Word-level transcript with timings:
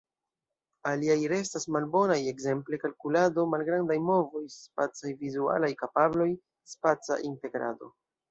Aliaj 0.91 1.17
restas 1.31 1.65
malbonaj, 1.75 2.17
ekzemple 2.31 2.79
kalkulado, 2.85 3.43
malgrandaj 3.53 3.99
movoj, 4.07 4.43
spacaj-vizualaj 4.55 5.71
kapabloj, 5.85 6.29
spaca 6.75 7.19
integrado. 7.33 7.93